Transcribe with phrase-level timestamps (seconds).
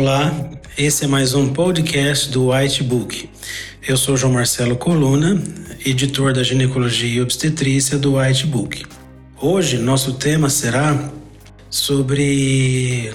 [0.00, 0.34] Olá,
[0.78, 3.28] esse é mais um podcast do Whitebook.
[3.86, 5.38] Eu sou João Marcelo Coluna,
[5.84, 8.86] editor da ginecologia e obstetrícia do Whitebook.
[9.38, 11.12] Hoje nosso tema será
[11.68, 13.12] sobre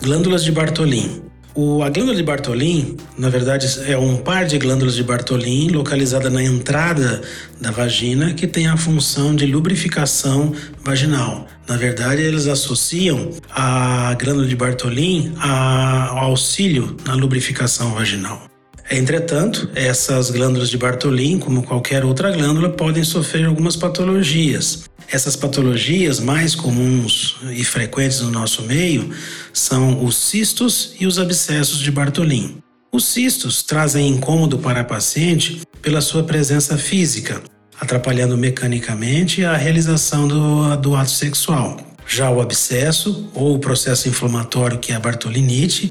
[0.00, 1.20] glândulas de Bartholin.
[1.60, 6.30] O, a glândula de Bartholin, na verdade, é um par de glândulas de Bartholin localizada
[6.30, 7.20] na entrada
[7.60, 11.48] da vagina que tem a função de lubrificação vaginal.
[11.66, 18.40] Na verdade, eles associam a glândula de Bartholin ao auxílio na lubrificação vaginal.
[18.88, 24.88] Entretanto, essas glândulas de Bartholin, como qualquer outra glândula, podem sofrer algumas patologias.
[25.10, 29.10] Essas patologias mais comuns e frequentes no nosso meio
[29.54, 32.58] são os cistos e os abscessos de Bartholin.
[32.92, 37.42] Os cistos trazem incômodo para a paciente pela sua presença física,
[37.80, 41.78] atrapalhando mecanicamente a realização do, do ato sexual.
[42.06, 45.90] Já o abscesso, ou o processo inflamatório, que é a bartolinite,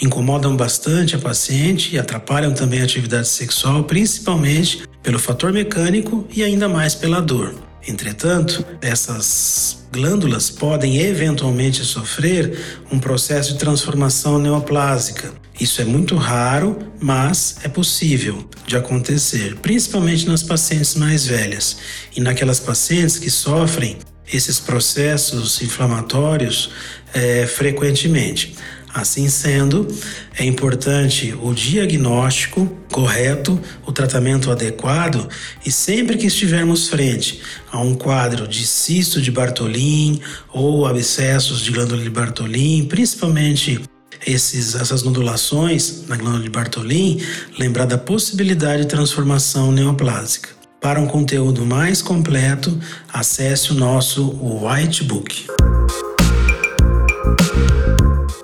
[0.00, 6.42] incomodam bastante a paciente e atrapalham também a atividade sexual, principalmente pelo fator mecânico e
[6.42, 7.65] ainda mais pela dor.
[7.86, 15.32] Entretanto, essas glândulas podem eventualmente sofrer um processo de transformação neoplásica.
[15.58, 21.78] Isso é muito raro, mas é possível de acontecer, principalmente nas pacientes mais velhas
[22.14, 23.96] e naquelas pacientes que sofrem
[24.30, 26.70] esses processos inflamatórios
[27.14, 28.54] é, frequentemente.
[28.96, 29.86] Assim sendo,
[30.38, 35.28] é importante o diagnóstico correto, o tratamento adequado
[35.66, 40.18] e sempre que estivermos frente a um quadro de cisto de Bartholin
[40.50, 43.82] ou abscessos de glândula de Bartholin, principalmente
[44.26, 47.20] esses, essas nodulações na glândula de Bartholin,
[47.58, 50.48] lembrar da possibilidade de transformação neoplásica.
[50.80, 52.80] Para um conteúdo mais completo,
[53.12, 54.26] acesse o nosso
[54.64, 55.44] Whitebook.